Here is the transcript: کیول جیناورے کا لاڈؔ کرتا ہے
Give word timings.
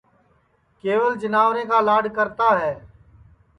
کیول 0.79 1.13
جیناورے 1.21 1.63
کا 1.69 1.79
لاڈؔ 1.87 2.05
کرتا 2.15 2.47
ہے 2.61 2.73